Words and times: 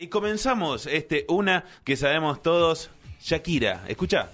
Y 0.00 0.06
comenzamos 0.06 0.86
este 0.86 1.24
una 1.28 1.64
que 1.82 1.96
sabemos 1.96 2.40
todos, 2.40 2.88
Shakira. 3.20 3.84
Escucha. 3.88 4.30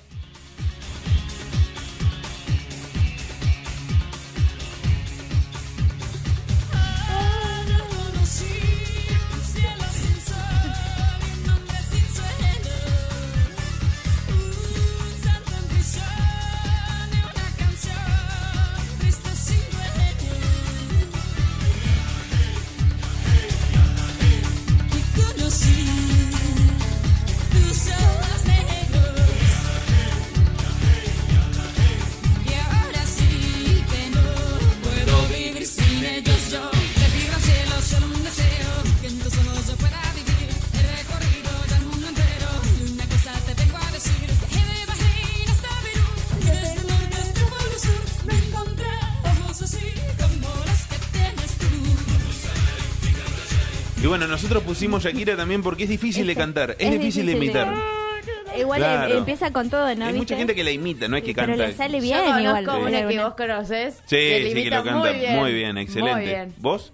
Bueno, 54.25 54.35
nosotros 54.35 54.63
pusimos 54.63 55.03
Shakira 55.05 55.37
también 55.37 55.63
porque 55.63 55.85
es 55.85 55.89
difícil 55.91 56.27
de 56.27 56.35
cantar, 56.35 56.71
es, 56.73 56.77
es 56.81 56.91
difícil, 56.93 57.27
de 57.27 57.33
difícil 57.35 57.53
de- 57.55 57.61
imitar. 57.63 57.75
Igual 58.59 58.79
Claro. 58.79 59.13
em- 59.13 59.19
empieza 59.19 59.53
con 59.53 59.69
todo, 59.69 59.83
¿no? 59.97 60.05
Hay 60.07 60.13
mucha 60.13 60.19
¿Viste? 60.21 60.37
gente 60.37 60.55
que 60.55 60.63
la 60.65 60.71
imita, 60.71 61.09
no 61.09 61.17
es 61.17 61.25
que 61.25 61.35
Pero 61.35 61.49
canta. 61.49 61.67
le 61.67 61.73
sale 61.75 61.99
Yo 61.99 62.03
bien 62.03 62.21
conozco 62.25 62.61
igual. 62.61 62.81
una 62.83 63.09
que 63.09 63.19
vos 63.21 63.35
conoces. 63.35 63.95
Sí, 64.07 64.17
que 64.17 64.41
le 64.41 64.49
sí, 64.49 64.55
que 64.55 64.61
imita 64.61 64.77
lo 64.79 64.85
canta 64.85 65.01
muy 65.11 65.19
bien. 65.19 65.37
muy 65.37 65.53
bien, 65.53 65.79
excelente. 65.79 66.15
Muy 66.15 66.25
bien. 66.25 66.55
¿Vos? 66.59 66.93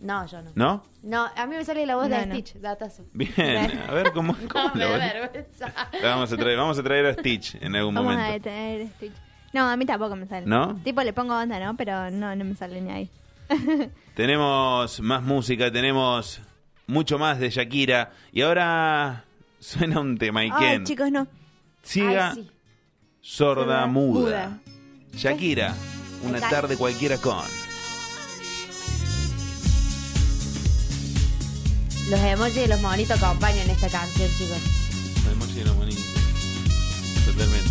No, 0.00 0.26
yo 0.26 0.42
no. 0.42 0.50
¿No? 0.54 0.84
No, 1.02 1.26
a 1.34 1.46
mí 1.46 1.56
me 1.56 1.64
sale 1.64 1.86
la 1.86 1.96
voz 1.96 2.08
de 2.10 2.26
No. 2.26 2.34
Stitch, 2.34 2.54
datazo. 2.60 3.04
Bien, 3.14 3.80
a 3.88 3.92
ver 3.94 4.12
cómo, 4.12 4.36
cómo 4.52 4.68
No, 4.68 4.74
me 4.74 4.80
la 4.80 4.86
da 4.86 4.90
voz? 4.90 5.12
vergüenza. 5.32 5.72
La 6.02 6.08
vamos 6.14 6.32
a 6.32 6.36
traer, 6.36 6.56
vamos 6.58 6.78
a 6.78 6.82
traer 6.82 7.06
a 7.06 7.12
Stitch 7.14 7.54
en 7.60 7.74
algún 7.76 7.94
Vamos 7.94 8.12
a 8.14 8.16
momento. 8.18 8.32
detener 8.34 8.86
Stitch. 8.96 9.12
No, 9.54 9.68
a 9.68 9.76
mí 9.76 9.86
tampoco 9.86 10.14
me 10.16 10.26
sale. 10.26 10.46
¿No? 10.46 10.76
Tipo, 10.84 11.02
le 11.02 11.12
pongo 11.12 11.34
onda, 11.36 11.58
¿no? 11.58 11.76
Pero 11.76 12.10
no, 12.10 12.36
no 12.36 12.44
me 12.44 12.54
sale 12.54 12.80
ni 12.80 12.90
ahí. 12.92 13.10
Tenemos 14.14 15.00
más 15.00 15.22
música, 15.22 15.72
tenemos 15.72 16.40
mucho 16.90 17.18
más 17.18 17.38
de 17.38 17.50
Shakira 17.50 18.12
y 18.32 18.42
ahora 18.42 19.24
suena 19.60 20.00
un 20.00 20.18
tema 20.18 20.44
y 20.44 20.50
Ay, 20.52 20.84
chicos, 20.84 21.10
no. 21.10 21.26
Siga 21.82 22.30
Ay, 22.30 22.34
sí. 22.44 22.50
sorda, 23.20 23.62
Sorda, 23.64 23.86
muda. 23.86 24.20
muda. 24.20 24.58
Shakira, 25.14 25.74
una 26.22 26.38
Exacto. 26.38 26.56
tarde 26.56 26.76
cualquiera 26.76 27.16
con. 27.18 27.44
Los 32.10 32.18
emojis 32.20 32.54
de 32.56 32.68
los 32.68 32.80
monitos 32.80 33.22
acompañan 33.22 33.70
esta 33.70 33.88
canción, 33.88 34.28
chicos. 34.36 34.58
Emoji 35.32 35.60
era 35.60 35.70
buenísimo. 35.72 36.20
Totalmente. 37.24 37.70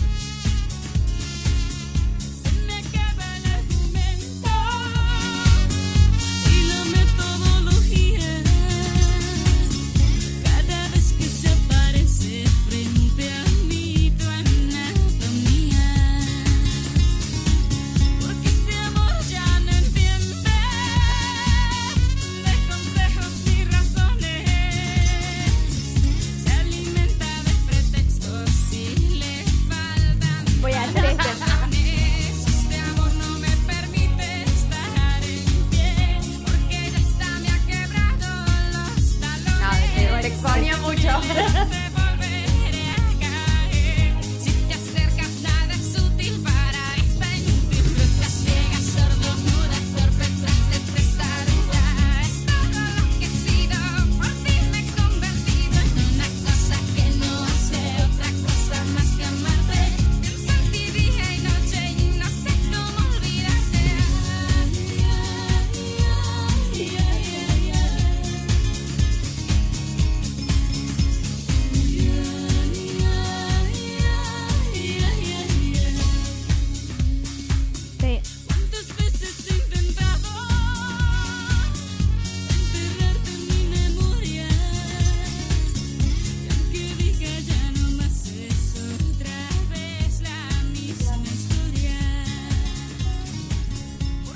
Ja. 41.22 41.89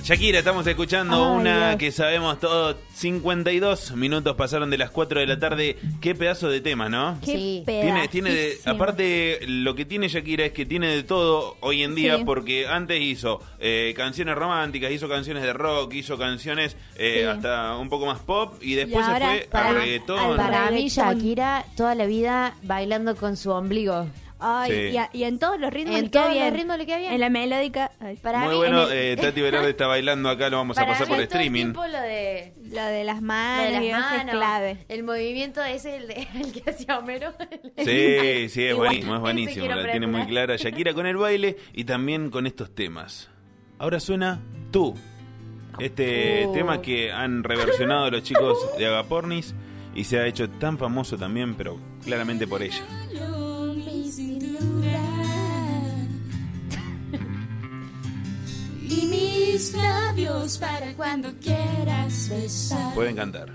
Shakira, 0.04 0.40
estamos 0.40 0.68
escuchando 0.68 1.16
Ay, 1.16 1.42
una 1.42 1.68
Dios. 1.70 1.80
que 1.80 1.92
sabemos 1.94 2.38
todos. 2.38 2.76
52 2.94 3.96
minutos 3.96 4.36
pasaron 4.36 4.70
de 4.70 4.78
las 4.78 4.90
4 4.90 5.22
de 5.22 5.28
la 5.28 5.40
tarde. 5.40 5.78
Qué 6.02 6.14
pedazo 6.14 6.50
de 6.50 6.60
tema, 6.60 6.90
¿no? 6.90 7.18
Qué 7.24 7.32
Sí. 7.32 7.64
Tiene, 7.66 8.08
tiene 8.10 8.30
de- 8.32 8.58
aparte, 8.66 9.40
lo 9.48 9.76
que 9.76 9.86
tiene 9.86 10.10
Shakira 10.10 10.44
es 10.46 10.52
que 10.52 10.66
tiene 10.66 10.90
de 10.90 11.04
todo 11.04 11.56
hoy 11.62 11.84
en 11.84 11.96
día, 11.96 12.18
Sí. 12.18 12.24
porque 12.26 12.68
antes 12.68 13.00
hizo 13.00 13.40
eh, 13.66 13.94
canciones 13.96 14.36
románticas, 14.36 14.92
hizo 14.92 15.08
canciones 15.08 15.42
de 15.42 15.54
rock, 15.54 15.94
hizo 15.94 16.18
canciones 16.18 16.76
eh, 16.98 17.20
Sí. 17.22 17.26
hasta 17.26 17.78
un 17.78 17.88
poco 17.88 18.06
más 18.06 18.20
pop, 18.20 18.56
y 18.62 18.74
después 18.76 19.06
Y 19.08 19.10
se 19.10 19.18
fue 19.20 19.40
a 19.48 19.50
para- 19.50 19.72
reggaetón. 19.80 20.20
al 20.20 20.36
Para 20.36 20.66
mí, 20.72 20.78
Reggaetón. 20.90 21.16
Shakira, 21.16 21.66
toda 21.78 21.96
la 21.96 22.06
vida 22.08 22.56
bailando 22.64 23.16
con 23.16 23.38
su 23.38 23.52
ombligo. 23.52 24.08
Ay, 24.46 24.72
Sí. 24.72 24.78
y, 24.94 24.98
a- 24.98 25.10
y 25.14 25.24
en 25.24 25.40
todos 25.40 25.58
los 25.60 25.72
ritmos 25.72 25.96
En 25.96 26.04
le 26.06 26.10
queda 26.12 26.22
todos 26.24 26.36
los 26.36 26.44
bien. 26.44 26.54
ritmos 26.56 26.78
le 26.78 26.86
queda 26.86 26.98
bien. 26.98 27.14
En 27.14 27.20
la 27.22 27.30
melódica. 27.30 27.92
ay, 28.02 28.18
Para 28.18 28.40
Muy 28.40 28.50
mí, 28.50 28.56
bueno, 28.56 28.90
el- 28.90 28.98
eh, 28.98 29.16
Tati 29.16 29.40
Velarde 29.42 29.70
está 29.70 29.88
bailando 29.88 30.30
acá, 30.30 30.50
lo 30.50 30.58
vamos 30.58 30.78
a 30.78 30.86
pasar 30.86 31.08
por 31.08 31.16
todo 31.16 31.18
el 31.18 31.24
streaming. 31.24 31.68
lo 31.74 31.82
de, 31.84 32.54
lo 32.72 32.84
de 32.84 33.04
las 33.06 33.16
lo 33.18 33.22
manos, 33.22 33.82
de 33.82 33.90
las 33.92 34.14
es 34.26 34.32
clave. 34.32 34.86
el 34.90 35.04
movimiento 35.04 35.64
ese, 35.64 35.96
el, 35.96 36.08
de, 36.08 36.28
el 36.36 36.52
que 36.52 36.70
hacía 36.70 37.00
Homero. 37.00 37.34
Sí, 37.78 38.50
sí, 38.50 38.64
es 38.66 38.76
buenísimo, 38.76 39.16
es 39.16 39.22
buenísimo. 39.22 39.66
La 39.68 39.90
tiene 39.92 40.08
muy 40.08 40.26
clara 40.26 40.56
Shakira 40.58 40.94
con 40.94 41.08
el 41.08 41.16
baile 41.18 41.58
y 41.74 41.86
también 41.86 42.30
con 42.30 42.46
estos 42.46 42.76
temas. 42.76 43.30
Ahora 43.80 44.00
suena 44.00 44.42
Tú. 44.72 44.96
Este 45.80 46.46
Uh. 46.48 46.54
tema 46.54 46.82
que 46.82 47.12
han 47.12 47.44
reversionado 47.44 48.12
los 48.12 48.24
chicos 48.24 48.58
de 48.78 48.86
Agapornis 48.88 49.56
y 49.96 50.04
se 50.04 50.20
ha 50.20 50.28
hecho 50.28 50.50
tan 50.50 50.78
famoso 50.78 51.18
también, 51.18 51.56
pero 51.56 51.80
claramente 52.04 52.46
por 52.48 52.62
ella. 52.62 52.84
labios 60.24 60.58
para 60.58 60.94
cuando 60.94 61.30
quieras 61.40 62.30
besar. 62.30 62.94
Pueden 62.94 63.16
cantar. 63.16 63.50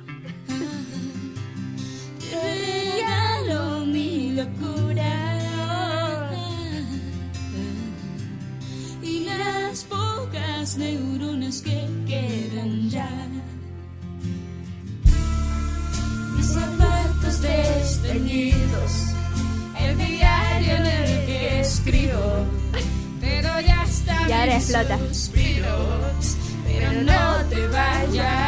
Regalo 2.30 3.86
mi 3.86 4.32
locura 4.32 5.38
y 9.02 9.24
las 9.24 9.84
pocas 9.84 10.76
neuronas 10.76 11.62
que 11.62 11.86
quedan 12.06 12.90
ya. 12.90 13.10
Mis 16.36 16.46
zapatos 16.46 17.40
desteñidos, 17.40 19.14
el 19.80 19.96
diario 19.96 20.72
en 20.76 20.86
el 20.86 21.26
que 21.26 21.60
escribo. 21.60 22.46
Pero 23.20 23.60
ya 23.60 23.84
está. 23.84 24.28
Y 24.28 24.32
ahora 24.32 24.56
explota. 24.56 24.98
Suspiro. 25.08 26.07
No 26.92 27.44
te 27.50 27.68
vayas 27.68 28.47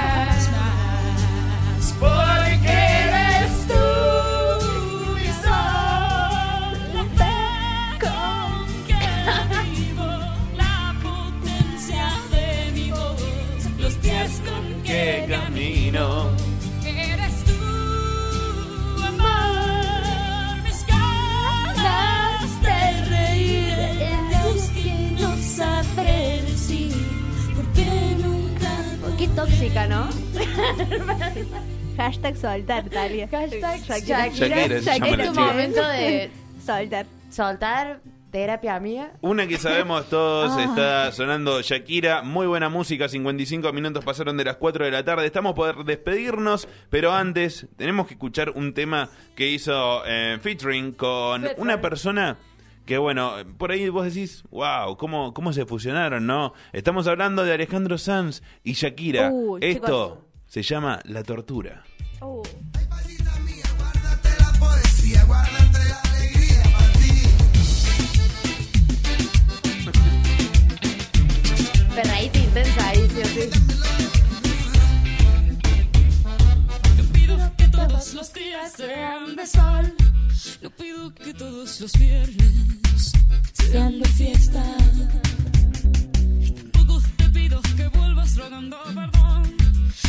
Qué 29.20 29.28
tóxica, 29.28 29.87
¿no? 29.87 30.08
Hashtag 31.99 32.37
soltar, 32.38 32.88
Talia. 32.88 33.28
Hashtag 33.28 33.82
Shakira. 34.02 34.28
Shakira 34.81 34.96
llama 34.96 35.22
Es 35.25 35.32
tu 35.34 35.40
momento 35.40 35.87
de 35.88 36.31
Soltar. 36.64 37.05
soltar 37.28 38.00
terapia 38.31 38.81
mía. 38.81 39.12
Una 39.20 39.46
que 39.46 39.58
sabemos 39.58 40.08
todos, 40.08 40.56
Ah. 40.56 40.64
está 40.64 41.12
sonando 41.12 41.61
Shakira, 41.61 42.22
muy 42.22 42.46
buena 42.46 42.70
música, 42.70 43.11
55 43.11 43.70
minutos 43.75 44.02
pasaron 44.02 44.38
de 44.38 44.44
las 44.44 44.56
4 44.56 44.87
de 44.87 44.90
la 44.90 45.05
tarde, 45.05 45.26
estamos 45.26 45.52
por 45.52 45.84
despedirnos, 45.84 46.66
pero 46.88 47.12
antes 47.12 47.66
tenemos 47.76 48.06
que 48.06 48.14
escuchar 48.14 48.49
un 48.55 48.73
tema 48.73 49.11
que 49.37 49.50
hizo 49.50 50.02
eh, 50.06 50.38
featuring 50.40 50.93
con 50.93 51.46
una 51.58 51.78
persona 51.82 52.38
que 52.86 52.98
bueno, 52.98 53.32
por 53.58 53.70
ahí 53.72 53.88
vos 53.88 54.04
decís, 54.12 54.42
wow, 54.50 54.96
¿cómo, 54.96 55.32
cómo 55.34 55.52
se 55.52 55.66
fusionaron, 55.66 56.26
¿no? 56.26 56.52
Estamos 56.72 57.06
hablando 57.06 57.44
de 57.44 57.52
Alejandro 57.52 57.98
Sanz 57.98 58.42
y 58.64 58.72
Shakira. 58.72 59.30
Uh, 59.32 59.58
Esto 59.60 60.14
chicos. 60.16 60.18
se 60.46 60.62
llama 60.62 61.00
La 61.04 61.22
Tortura. 61.22 61.84
Uh. 62.20 62.42
Perraíta 71.94 72.38
intensa 72.38 72.88
ahí, 72.88 73.08
sí 73.08 73.24
sí. 73.50 73.69
Que 81.08 81.32
todos 81.32 81.81
los 81.81 81.93
viernes 81.99 83.12
sean 83.55 84.00
de 84.00 84.08
fiesta. 84.11 84.62
Y 86.38 86.50
tampoco 86.50 87.00
te 87.17 87.29
pido 87.31 87.61
que 87.76 87.88
vuelvas 87.88 88.37
rogando 88.37 88.76
perdón. 88.94 89.56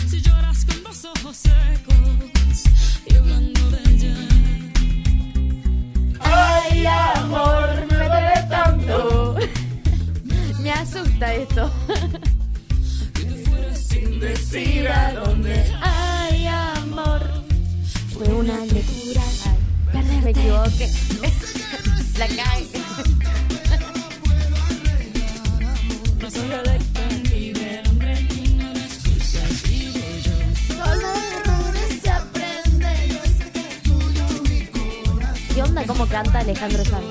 Si 0.09 0.21
lloras 0.21 0.65
con 0.65 0.83
los 0.83 1.05
ojos 1.05 1.37
secos 1.37 2.63
y 3.07 3.15
hablando 3.15 3.71
de 3.71 3.79
ella. 3.89 4.15
Ay, 6.19 6.85
amor, 6.85 7.69
me 7.89 7.95
duele 7.95 8.47
tanto. 8.49 9.37
Me 10.61 10.71
asusta 10.71 11.33
esto. 11.33 11.71
Que 13.13 13.23
te 13.23 13.45
fueras 13.45 13.79
sin 13.79 14.19
decir 14.19 14.87
a 14.89 15.13
dónde. 15.13 15.65
La 22.17 22.27
cae. 22.27 22.65
¿Qué 35.53 35.61
onda 35.63 35.83
cómo 35.85 36.05
canta 36.07 36.39
Alejandro 36.39 36.83
Sanz? 36.85 37.05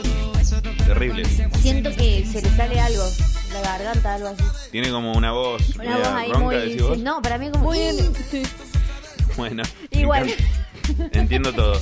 Terrible. 0.87 1.25
Siento 1.61 1.91
que 1.95 2.27
se 2.31 2.43
le 2.43 2.51
sale 2.57 2.81
algo, 2.81 3.05
la 3.53 3.61
garganta, 3.61 4.15
algo 4.15 4.29
así. 4.29 4.43
Tiene 4.73 4.91
como 4.91 5.13
una 5.13 5.33
voz, 5.33 5.63
Una 5.77 5.97
voz 5.99 6.07
ahí 6.09 6.33
ronca, 6.33 6.45
muy- 6.45 6.57
decís 6.57 6.83
vos. 6.83 6.99
No, 6.99 7.23
para 7.23 7.39
mí 7.39 7.51
como... 7.51 7.65
Muy 7.65 7.79
bien. 7.79 7.97
Bueno, 9.37 9.63
Igual. 9.91 10.35
Entiendo 11.13 11.53
todo. 11.53 11.81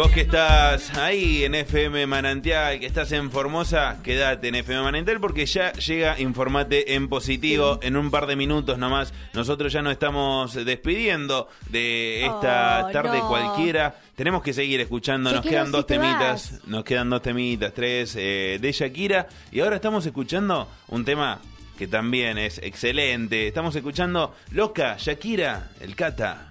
Vos 0.00 0.12
que 0.12 0.22
estás 0.22 0.96
ahí 0.96 1.44
en 1.44 1.54
FM 1.54 2.06
Manantial, 2.06 2.80
que 2.80 2.86
estás 2.86 3.12
en 3.12 3.30
Formosa, 3.30 3.98
quédate 4.02 4.48
en 4.48 4.54
FM 4.54 4.80
Manantial 4.80 5.20
porque 5.20 5.44
ya 5.44 5.74
llega 5.74 6.18
Informate 6.18 6.94
en 6.94 7.10
positivo 7.10 7.78
en 7.82 7.98
un 7.98 8.10
par 8.10 8.26
de 8.26 8.34
minutos 8.34 8.78
nomás. 8.78 9.12
Nosotros 9.34 9.70
ya 9.70 9.82
nos 9.82 9.92
estamos 9.92 10.54
despidiendo 10.54 11.48
de 11.68 12.24
esta 12.24 12.86
Oh, 12.86 12.92
tarde 12.92 13.18
no. 13.18 13.28
cualquiera. 13.28 13.94
Tenemos 14.16 14.42
que 14.42 14.54
seguir 14.54 14.80
escuchando, 14.80 15.32
nos 15.32 15.44
quedan 15.44 15.66
si 15.66 15.72
dos 15.72 15.86
te 15.86 15.98
temitas, 15.98 16.52
vas. 16.52 16.66
nos 16.66 16.82
quedan 16.82 17.10
dos 17.10 17.20
temitas, 17.20 17.74
tres 17.74 18.16
eh, 18.16 18.56
de 18.58 18.72
Shakira. 18.72 19.28
Y 19.52 19.60
ahora 19.60 19.76
estamos 19.76 20.06
escuchando 20.06 20.66
un 20.88 21.04
tema 21.04 21.40
que 21.76 21.86
también 21.86 22.38
es 22.38 22.56
excelente. 22.56 23.48
Estamos 23.48 23.76
escuchando 23.76 24.34
Loca, 24.52 24.96
Shakira, 24.98 25.72
el 25.78 25.94
Cata. 25.94 26.49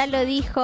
Ya 0.00 0.06
lo 0.06 0.24
dijo 0.24 0.60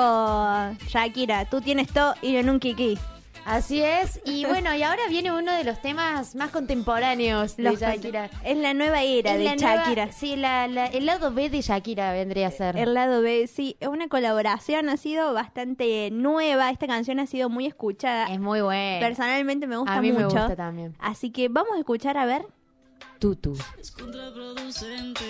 Shakira, 0.89 1.45
tú 1.45 1.61
tienes 1.61 1.89
todo 1.89 2.15
y 2.23 2.33
yo 2.33 2.39
en 2.41 2.49
un 2.49 2.59
kiki. 2.59 2.97
Así 3.45 3.83
es. 3.83 4.19
Y 4.25 4.45
bueno, 4.47 4.75
y 4.75 4.83
ahora 4.83 5.03
viene 5.11 5.31
uno 5.31 5.53
de 5.53 5.63
los 5.63 5.81
temas 5.83 6.35
más 6.35 6.51
contemporáneos 6.51 7.57
de 7.57 7.63
Los 7.65 7.79
Shakira. 7.81 8.31
Es 8.45 8.57
la 8.57 8.73
nueva 8.73 9.03
era 9.03 9.33
Es 9.33 9.39
de 9.39 9.45
la 9.45 9.57
nueva- 9.57 9.77
Shakira. 9.85 10.11
sí, 10.13 10.37
la- 10.37 10.67
la- 10.69 10.87
el 10.87 11.05
lado 11.05 11.33
B 11.33 11.51
de 11.51 11.61
Shakira 11.61 12.13
vendría 12.13 12.47
a 12.49 12.51
ser. 12.51 12.79
El 12.79 12.95
lado 12.95 13.21
B, 13.21 13.47
sí, 13.47 13.77
es 13.79 13.89
una 13.89 14.09
colaboración, 14.09 14.89
ha 14.89 14.97
sido 14.97 15.35
bastante 15.35 16.09
nueva, 16.11 16.71
esta 16.71 16.87
canción 16.87 17.21
ha 17.21 17.27
sido 17.27 17.51
muy 17.51 17.67
escuchada. 17.67 18.27
Es 18.33 18.41
muy 18.41 18.63
bueno. 18.63 19.01
Personalmente 19.01 19.67
me 19.67 19.77
gusta 19.77 19.97
a 19.97 20.01
mí 20.01 20.13
mucho. 20.13 20.29
me 20.35 20.41
gusta 20.41 20.57
también. 20.57 20.97
Así 20.99 21.31
que 21.31 21.49
vamos 21.49 21.73
a 21.77 21.79
escuchar 21.79 22.17
a 22.17 22.25
ver. 22.25 22.47
Tutu. 23.19 23.55
Es 23.79 23.91
contraproducente 23.93 25.25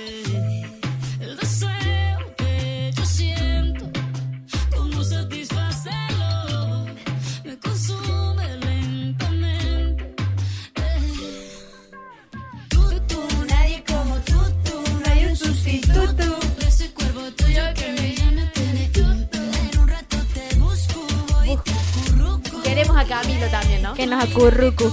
Queremos 22.77 22.99
a 22.99 23.07
Camilo 23.07 23.47
también, 23.47 23.81
¿no? 23.81 23.95
Que 23.95 24.07
nos 24.07 24.23
acurrucu. 24.23 24.93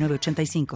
906985. 0.01 0.67